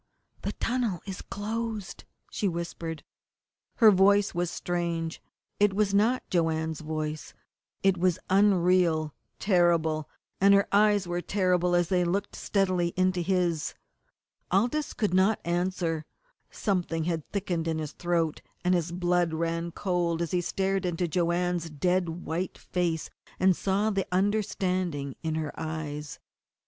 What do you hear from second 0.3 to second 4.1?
"The tunnel is closed!" she whispered. Her